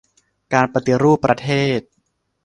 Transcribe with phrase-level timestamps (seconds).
[0.53, 1.49] การปฏิรูปประเท
[1.79, 1.81] ศ